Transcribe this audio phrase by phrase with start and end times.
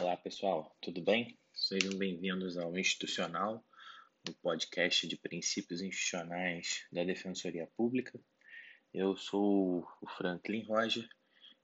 [0.00, 1.38] Olá pessoal, tudo bem?
[1.52, 3.62] Sejam bem-vindos ao Institucional,
[4.26, 8.18] o podcast de princípios institucionais da Defensoria Pública.
[8.94, 11.06] Eu sou o Franklin Roger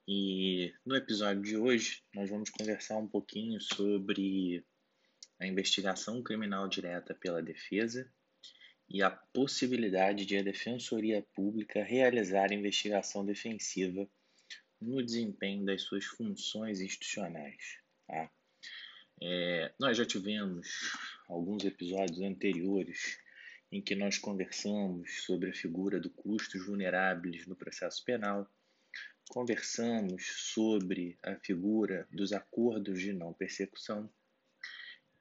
[0.06, 4.62] e no episódio de hoje nós vamos conversar um pouquinho sobre
[5.40, 8.06] a investigação criminal direta pela defesa
[8.86, 14.06] e a possibilidade de a Defensoria Pública realizar investigação defensiva
[14.78, 17.85] no desempenho das suas funções institucionais.
[18.06, 18.30] Tá?
[19.22, 20.68] É, nós já tivemos
[21.28, 23.18] alguns episódios anteriores
[23.72, 28.48] em que nós conversamos sobre a figura do custos vulneráveis no processo penal,
[29.28, 34.08] conversamos sobre a figura dos acordos de não persecução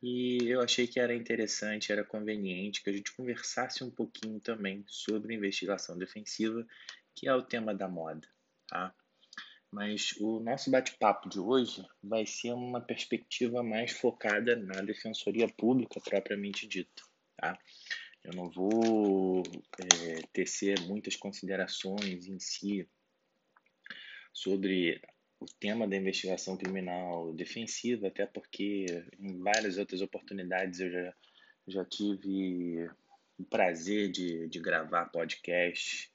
[0.07, 4.85] e eu achei que era interessante, era conveniente que a gente conversasse um pouquinho também
[4.87, 6.63] sobre investigação defensiva,
[7.15, 8.27] que é o tema da moda.
[8.67, 8.93] Tá?
[9.75, 15.99] Mas o nosso bate-papo de hoje vai ser uma perspectiva mais focada na defensoria pública
[15.99, 17.03] propriamente dita.
[17.35, 17.59] Tá?
[18.23, 19.43] Eu não vou
[19.77, 22.87] é, tecer muitas considerações em si
[24.31, 25.01] sobre
[25.41, 28.85] o tema da investigação criminal defensiva, até porque
[29.19, 31.13] em várias outras oportunidades eu já,
[31.67, 32.89] já tive
[33.37, 36.09] o prazer de, de gravar podcast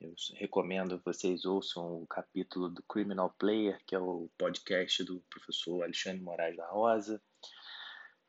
[0.00, 5.20] eu recomendo que vocês ouçam o capítulo do Criminal Player, que é o podcast do
[5.28, 7.20] professor Alexandre Moraes da Rosa.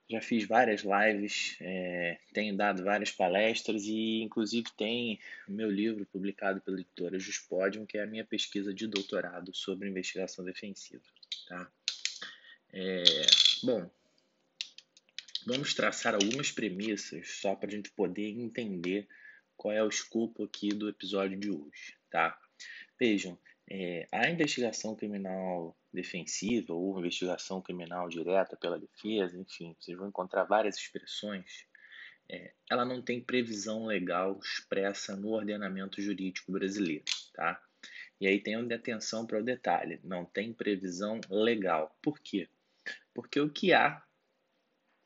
[0.09, 6.05] Já fiz várias lives, é, tenho dado várias palestras e, inclusive, tem o meu livro
[6.05, 11.03] publicado pela editora Juspodium, que é a minha pesquisa de doutorado sobre investigação defensiva.
[11.47, 11.71] Tá?
[12.73, 13.03] É,
[13.63, 13.89] bom,
[15.45, 19.07] vamos traçar algumas premissas só para a gente poder entender
[19.61, 22.35] qual é o escopo aqui do episódio de hoje, tá?
[22.99, 23.37] Vejam,
[23.69, 30.45] é, a investigação criminal defensiva ou investigação criminal direta pela defesa, enfim, vocês vão encontrar
[30.45, 31.67] várias expressões.
[32.27, 37.61] É, ela não tem previsão legal expressa no ordenamento jurídico brasileiro, tá?
[38.19, 41.95] E aí tem atenção para o detalhe, não tem previsão legal.
[42.01, 42.49] Por quê?
[43.13, 44.03] Porque o que há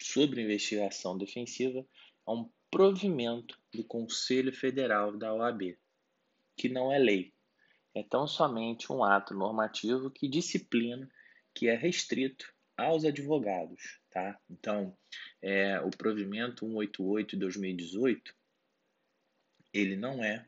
[0.01, 1.85] sobre investigação defensiva
[2.25, 5.77] é um provimento do Conselho Federal da OAB,
[6.57, 7.33] que não é lei,
[7.93, 11.09] é tão somente um ato normativo que disciplina,
[11.53, 13.99] que é restrito aos advogados.
[14.09, 14.39] Tá?
[14.49, 14.95] Então,
[15.41, 18.35] é, o provimento 188 de 2018,
[19.73, 20.45] ele não é,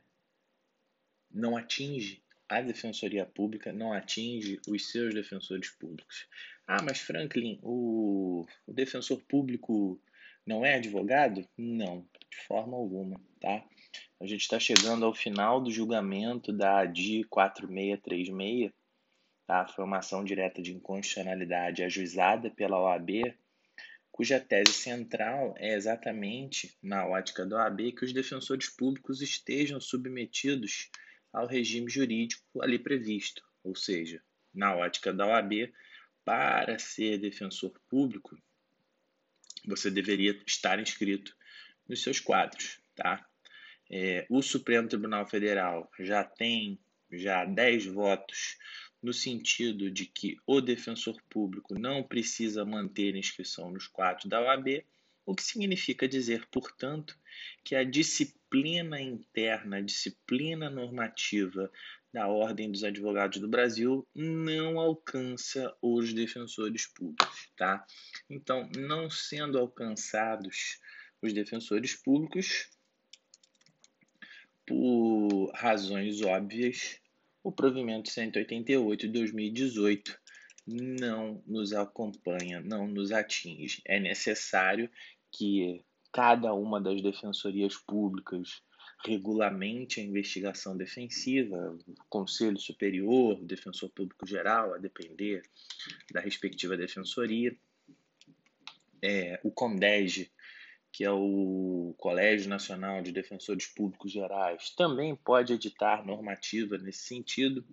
[1.30, 6.28] não atinge a Defensoria Pública, não atinge os seus defensores públicos.
[6.66, 10.00] Ah, mas Franklin, o, o defensor público
[10.46, 11.48] não é advogado?
[11.58, 13.64] Não, de forma alguma, tá?
[14.20, 18.72] A gente está chegando ao final do julgamento da ADI 4636,
[19.46, 19.68] tá?
[19.68, 23.36] Foi uma ação direta de inconstitucionalidade ajuizada pela OAB,
[24.12, 30.90] cuja tese central é exatamente, na ótica da OAB, que os defensores públicos estejam submetidos
[31.32, 34.22] ao regime jurídico ali previsto, ou seja,
[34.54, 35.72] na ótica da OAB,
[36.26, 38.38] para ser defensor público,
[39.66, 41.36] você deveria estar inscrito
[41.88, 43.26] nos seus quadros, tá?
[43.90, 46.78] É, o Supremo Tribunal Federal já tem
[47.12, 48.58] já 10 votos
[49.02, 54.84] no sentido de que o defensor público não precisa manter inscrição nos quadros da OAB,
[55.26, 57.18] o que significa dizer, portanto,
[57.64, 61.72] que a disciplina interna, a disciplina normativa
[62.14, 67.86] da Ordem dos Advogados do Brasil não alcança os defensores públicos, tá?
[68.30, 70.80] Então, não sendo alcançados
[71.22, 72.70] os defensores públicos,
[74.66, 77.00] por razões óbvias,
[77.44, 80.20] o provimento 188 de 2018
[80.68, 83.82] não nos acompanha, não nos atinge.
[83.86, 84.90] É necessário
[85.32, 88.62] que cada uma das defensorias públicas
[89.06, 95.44] regulamente a investigação defensiva, o Conselho Superior, o Defensor Público Geral, a depender
[96.12, 97.56] da respectiva defensoria,
[99.02, 100.32] é, o CONDEG,
[100.98, 107.64] que é o Colégio Nacional de Defensores Públicos Gerais, também pode editar normativa nesse sentido,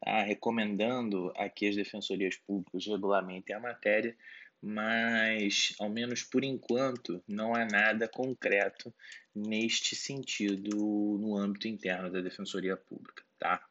[0.00, 0.24] tá?
[0.24, 4.16] recomendando a que as defensorias públicas regulamentem a matéria,
[4.60, 8.92] mas, ao menos por enquanto, não há nada concreto
[9.32, 10.76] neste sentido
[11.20, 13.22] no âmbito interno da Defensoria Pública.
[13.38, 13.64] Tá?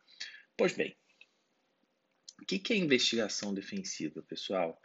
[0.55, 0.95] Pois bem,
[2.41, 4.81] o que é investigação defensiva, pessoal?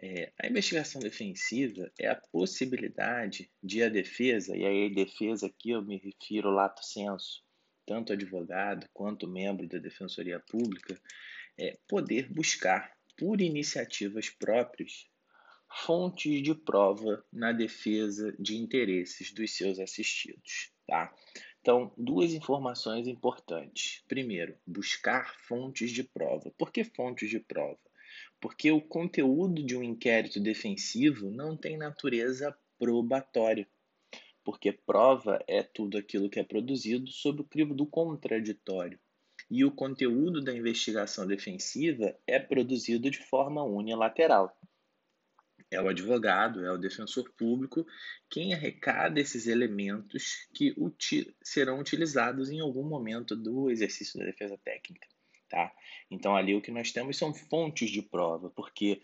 [0.00, 5.82] É, a investigação defensiva é a possibilidade de a defesa, e aí defesa aqui eu
[5.82, 7.42] me refiro lato senso,
[7.86, 11.00] tanto advogado quanto membro da Defensoria Pública,
[11.58, 15.06] é, poder buscar, por iniciativas próprias,
[15.84, 20.72] fontes de prova na defesa de interesses dos seus assistidos.
[20.86, 21.14] Tá?
[21.60, 24.02] Então, duas informações importantes.
[24.08, 26.50] Primeiro, buscar fontes de prova.
[26.58, 27.78] Por que fontes de prova?
[28.42, 33.66] Porque o conteúdo de um inquérito defensivo não tem natureza probatória.
[34.44, 38.98] Porque prova é tudo aquilo que é produzido sob o crivo do contraditório.
[39.50, 44.54] E o conteúdo da investigação defensiva é produzido de forma unilateral
[45.72, 47.86] é o advogado, é o defensor público
[48.28, 50.74] quem arrecada esses elementos que
[51.42, 55.08] serão utilizados em algum momento do exercício da defesa técnica.
[55.52, 55.70] Tá?
[56.10, 59.02] Então, ali o que nós temos são fontes de prova, porque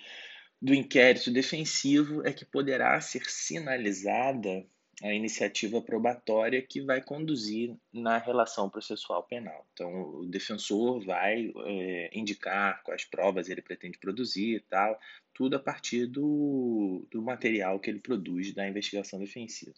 [0.63, 4.67] do inquérito defensivo é que poderá ser sinalizada
[5.03, 9.69] a iniciativa probatória que vai conduzir na relação processual penal.
[9.75, 14.99] Então, o defensor vai é, indicar quais provas ele pretende produzir e tal,
[15.35, 19.75] tudo a partir do, do material que ele produz da investigação defensiva.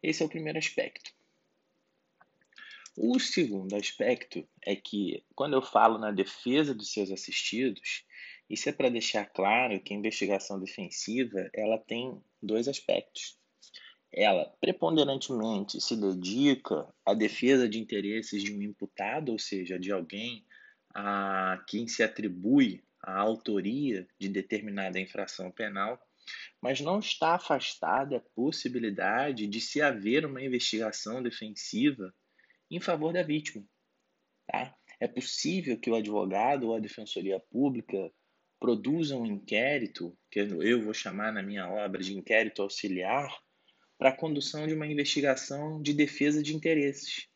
[0.00, 1.17] Esse é o primeiro aspecto.
[3.00, 8.04] O segundo aspecto é que, quando eu falo na defesa dos seus assistidos,
[8.50, 13.38] isso é para deixar claro que a investigação defensiva ela tem dois aspectos.
[14.12, 20.44] Ela preponderantemente se dedica à defesa de interesses de um imputado, ou seja, de alguém
[20.92, 26.04] a quem se atribui a autoria de determinada infração penal,
[26.60, 32.12] mas não está afastada a possibilidade de se haver uma investigação defensiva
[32.70, 33.64] em favor da vítima.
[34.46, 34.76] Tá?
[35.00, 38.12] É possível que o advogado ou a defensoria pública
[38.58, 43.32] produzam um inquérito, que eu vou chamar na minha obra de inquérito auxiliar,
[43.96, 47.28] para a condução de uma investigação de defesa de interesses.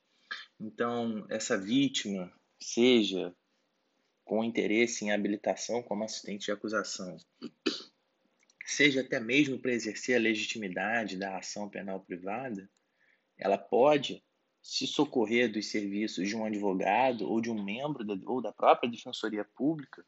[0.60, 3.34] Então, essa vítima, seja
[4.24, 7.16] com interesse em habilitação como assistente de acusação,
[8.64, 12.70] seja até mesmo para exercer a legitimidade da ação penal privada,
[13.36, 14.22] ela pode
[14.62, 18.88] se socorrer dos serviços de um advogado ou de um membro da, ou da própria
[18.88, 20.04] defensoria pública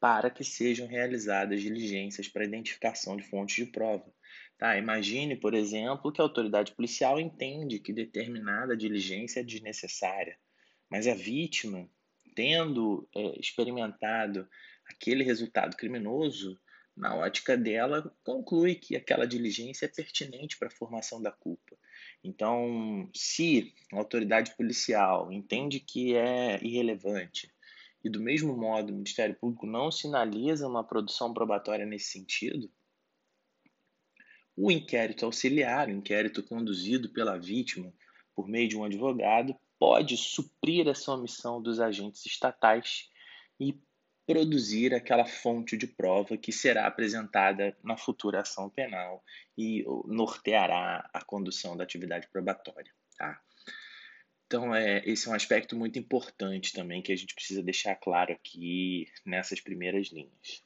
[0.00, 4.06] para que sejam realizadas diligências para identificação de fontes de prova.
[4.56, 4.78] Tá?
[4.78, 10.38] Imagine, por exemplo, que a autoridade policial entende que determinada diligência é desnecessária,
[10.88, 11.88] mas a vítima,
[12.36, 14.48] tendo é, experimentado
[14.86, 16.58] aquele resultado criminoso,
[16.98, 21.76] na ótica dela, conclui que aquela diligência é pertinente para a formação da culpa.
[22.22, 27.50] Então, se a autoridade policial entende que é irrelevante,
[28.02, 32.70] e do mesmo modo o Ministério Público não sinaliza uma produção probatória nesse sentido,
[34.56, 37.92] o inquérito auxiliar, o inquérito conduzido pela vítima
[38.34, 43.08] por meio de um advogado, pode suprir essa omissão dos agentes estatais
[43.60, 43.80] e
[44.28, 49.24] produzir aquela fonte de prova que será apresentada na futura ação penal
[49.56, 52.92] e norteará a condução da atividade probatória.
[53.16, 53.40] Tá?
[54.46, 58.30] Então, é, esse é um aspecto muito importante também que a gente precisa deixar claro
[58.30, 60.62] aqui nessas primeiras linhas.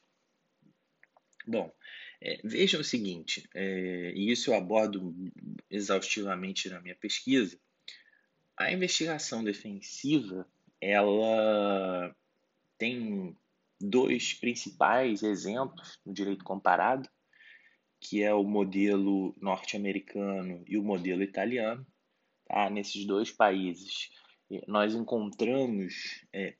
[1.47, 1.73] Bom,
[2.19, 5.15] é, vejam o seguinte, é, e isso eu abordo
[5.69, 7.57] exaustivamente na minha pesquisa,
[8.57, 10.45] a investigação defensiva,
[10.81, 12.13] ela
[12.77, 13.37] tem
[13.83, 17.09] dois principais exemplos no direito comparado,
[17.99, 21.85] que é o modelo norte-americano e o modelo italiano.
[22.47, 22.69] Tá?
[22.69, 24.09] Nesses dois países,
[24.67, 26.55] nós encontramos é,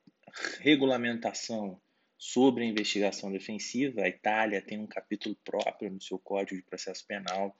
[0.59, 1.79] regulamentação
[2.17, 4.01] sobre a investigação defensiva.
[4.01, 7.55] A Itália tem um capítulo próprio no seu Código de Processo Penal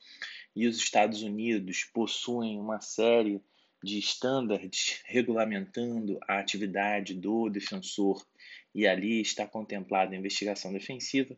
[0.55, 3.41] e os Estados Unidos possuem uma série
[3.83, 8.25] de estándares regulamentando a atividade do defensor
[8.73, 11.35] e ali está contemplada a investigação defensiva.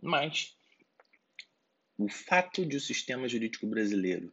[0.00, 0.56] Mas
[1.96, 4.32] o fato de o sistema jurídico brasileiro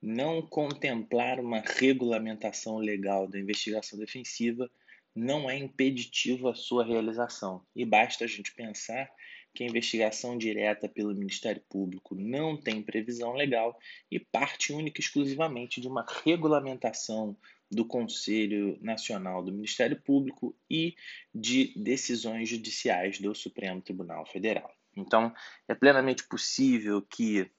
[0.00, 4.70] não contemplar uma regulamentação legal da investigação defensiva
[5.14, 7.64] não é impeditivo a sua realização.
[7.76, 9.10] E basta a gente pensar
[9.54, 13.78] que a investigação direta pelo Ministério Público não tem previsão legal
[14.10, 17.36] e parte única e exclusivamente de uma regulamentação
[17.72, 20.94] do Conselho Nacional do Ministério Público e
[21.34, 24.70] de decisões judiciais do Supremo Tribunal Federal.
[24.94, 25.34] Então,
[25.66, 27.50] é plenamente possível que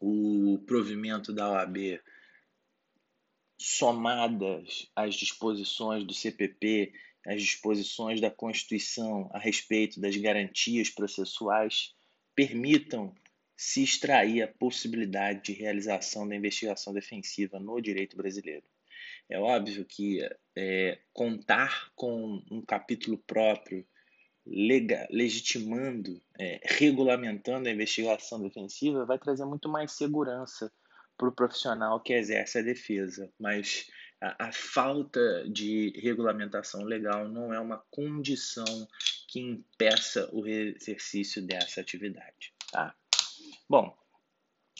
[0.00, 2.00] o provimento da OAB
[3.60, 6.92] somadas às disposições do CPP,
[7.26, 11.92] às disposições da Constituição a respeito das garantias processuais,
[12.32, 13.12] permitam
[13.58, 18.62] se extrair a possibilidade de realização da investigação defensiva no direito brasileiro.
[19.28, 20.20] É óbvio que
[20.56, 23.84] é, contar com um capítulo próprio
[25.10, 30.72] legitimando, é, regulamentando a investigação defensiva, vai trazer muito mais segurança
[31.18, 33.28] para o profissional que exerce a defesa.
[33.40, 38.88] Mas a, a, falta de regulamentação legal não é uma condição
[39.26, 42.54] que impeça o exercício dessa atividade.
[42.70, 42.94] Tá?
[43.68, 43.94] Bom,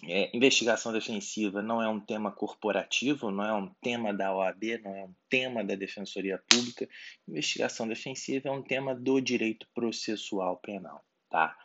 [0.05, 4.95] é, investigação defensiva não é um tema corporativo, não é um tema da OAB, não
[4.95, 6.89] é um tema da Defensoria Pública.
[7.27, 11.57] Investigação defensiva é um tema do direito processual penal, tá?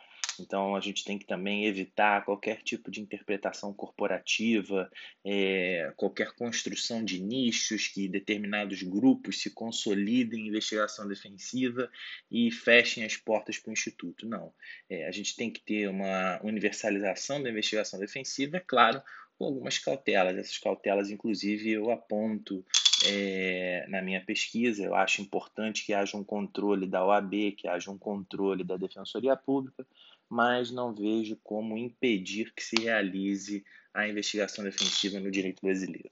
[0.42, 4.90] Então, a gente tem que também evitar qualquer tipo de interpretação corporativa,
[5.24, 11.90] é, qualquer construção de nichos que determinados grupos se consolidem em investigação defensiva
[12.30, 14.26] e fechem as portas para o Instituto.
[14.26, 14.52] Não.
[14.88, 19.02] É, a gente tem que ter uma universalização da investigação defensiva, é claro,
[19.38, 20.36] com algumas cautelas.
[20.36, 22.64] Essas cautelas, inclusive, eu aponto
[23.06, 24.84] é, na minha pesquisa.
[24.84, 29.36] Eu acho importante que haja um controle da OAB, que haja um controle da Defensoria
[29.36, 29.86] Pública
[30.28, 36.10] mas não vejo como impedir que se realize a investigação defensiva no direito brasileiro.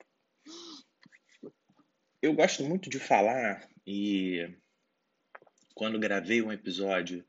[2.20, 4.48] Eu gosto muito de falar e
[5.74, 7.24] quando gravei um episódio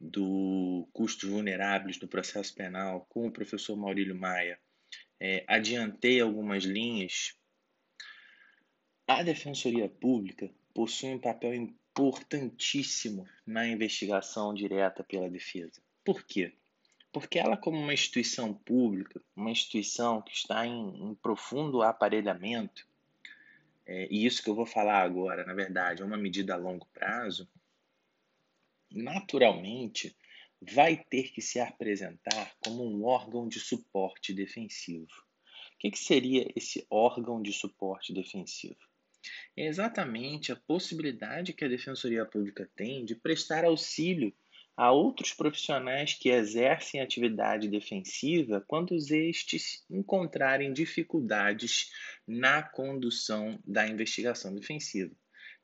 [0.00, 4.60] do custos vulneráveis do processo penal com o professor Maurílio Maia,
[5.20, 7.34] é, adiantei algumas linhas.
[9.06, 15.82] A Defensoria Pública possui um papel importantíssimo na investigação direta pela defesa.
[16.08, 16.54] Por quê?
[17.12, 22.88] Porque ela, como uma instituição pública, uma instituição que está em, em profundo aparelhamento,
[23.84, 26.86] é, e isso que eu vou falar agora, na verdade, é uma medida a longo
[26.94, 27.46] prazo,
[28.90, 30.16] naturalmente
[30.62, 35.12] vai ter que se apresentar como um órgão de suporte defensivo.
[35.74, 38.80] O que, que seria esse órgão de suporte defensivo?
[39.54, 44.32] É exatamente a possibilidade que a Defensoria Pública tem de prestar auxílio
[44.78, 51.90] a outros profissionais que exercem atividade defensiva quando estes encontrarem dificuldades
[52.24, 55.12] na condução da investigação defensiva.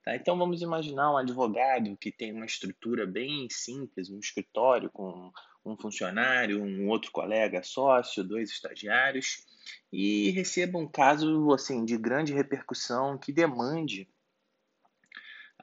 [0.02, 0.16] Tá?
[0.16, 5.30] Então vamos imaginar um advogado que tem uma estrutura bem simples, um escritório com
[5.64, 9.46] um funcionário, um outro colega sócio, dois estagiários,
[9.92, 14.08] e receba um caso assim de grande repercussão que demande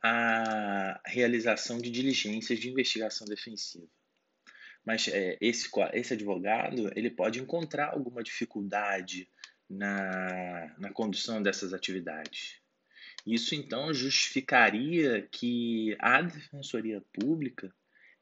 [0.04, 3.88] a realização de diligências de investigação defensiva.
[4.84, 9.30] Mas é, esse, esse advogado ele pode encontrar alguma dificuldade
[9.70, 12.60] na, na condução dessas atividades.
[13.26, 17.74] Isso então justificaria que a Defensoria Pública,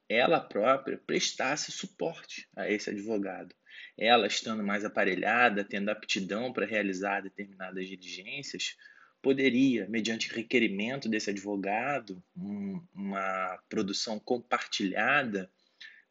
[0.09, 3.55] ela própria, prestasse suporte a esse advogado.
[3.97, 8.75] Ela estando mais aparelhada, tendo aptidão para realizar determinadas diligências,
[9.21, 15.51] poderia, mediante requerimento desse advogado, um, uma produção compartilhada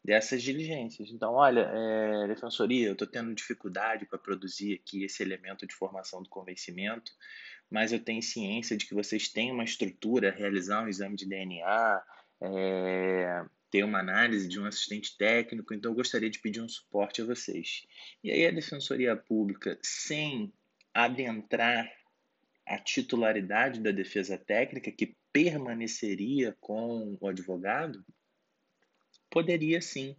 [0.03, 1.09] dessas diligências.
[1.11, 6.23] Então, olha, é, defensoria, eu estou tendo dificuldade para produzir aqui esse elemento de formação
[6.23, 7.11] do convencimento,
[7.69, 12.03] mas eu tenho ciência de que vocês têm uma estrutura, realizar um exame de DNA,
[12.41, 17.21] é, ter uma análise de um assistente técnico, então eu gostaria de pedir um suporte
[17.21, 17.85] a vocês.
[18.23, 20.51] E aí a Defensoria Pública, sem
[20.93, 21.87] adentrar
[22.69, 28.05] a titularidade da defesa técnica, que permaneceria com o advogado,
[29.29, 30.15] poderia sim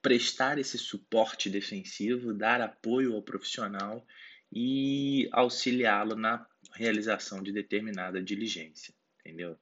[0.00, 4.04] prestar esse suporte defensivo, dar apoio ao profissional
[4.50, 9.58] e auxiliá-lo na realização de determinada diligência, entendeu?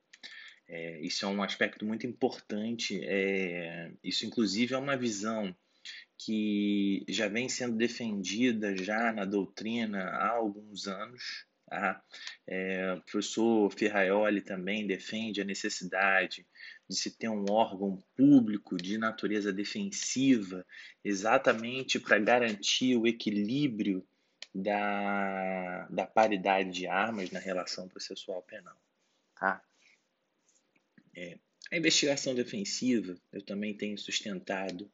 [0.68, 3.00] É, isso é um aspecto muito importante.
[3.02, 5.54] É, isso, inclusive, é uma visão
[6.16, 12.02] que já vem sendo defendida já na doutrina há alguns anos Tá?
[12.46, 16.46] É, o professor Ferraioli também defende a necessidade
[16.88, 20.64] de se ter um órgão público de natureza defensiva,
[21.04, 24.06] exatamente para garantir o equilíbrio
[24.54, 28.80] da, da paridade de armas na relação processual penal.
[29.38, 29.62] Tá?
[31.14, 31.38] É,
[31.70, 34.90] a investigação defensiva, eu também tenho sustentado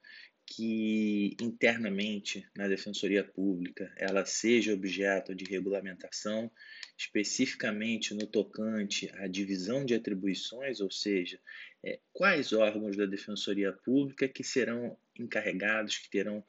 [0.47, 6.51] que internamente na Defensoria Pública ela seja objeto de regulamentação,
[6.97, 11.41] especificamente no tocante à divisão de atribuições, ou seja,
[11.83, 16.45] é, quais órgãos da Defensoria Pública que serão encarregados, que terão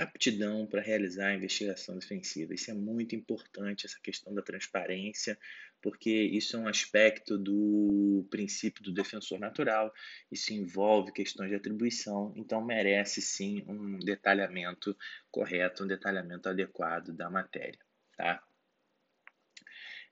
[0.00, 2.54] aptidão para realizar a investigação defensiva.
[2.54, 5.38] Isso é muito importante, essa questão da transparência,
[5.82, 9.92] porque isso é um aspecto do princípio do defensor natural,
[10.30, 14.96] isso envolve questões de atribuição, então merece sim um detalhamento
[15.30, 17.78] correto, um detalhamento adequado da matéria.
[18.16, 18.42] Tá?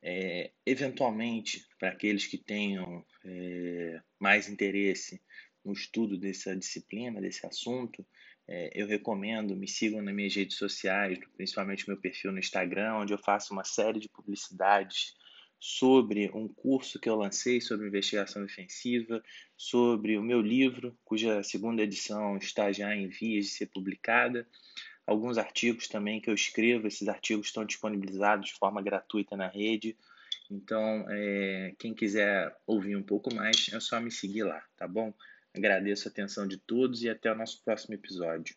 [0.02, 5.20] É, eventualmente, para aqueles que tenham é, mais interesse
[5.64, 8.06] no estudo dessa disciplina, desse assunto,
[8.48, 13.12] é, eu recomendo, me sigam nas minhas redes sociais, principalmente meu perfil no Instagram, onde
[13.12, 15.14] eu faço uma série de publicidades
[15.60, 19.22] sobre um curso que eu lancei sobre investigação defensiva,
[19.56, 24.48] sobre o meu livro, cuja segunda edição está já em vias de ser publicada,
[25.06, 29.96] alguns artigos também que eu escrevo, esses artigos estão disponibilizados de forma gratuita na rede.
[30.50, 35.12] Então, é, quem quiser ouvir um pouco mais, é só me seguir lá, tá bom?
[35.58, 38.54] Agradeço a atenção de todos e até o nosso próximo episódio.